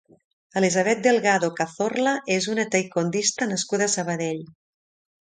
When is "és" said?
2.39-2.49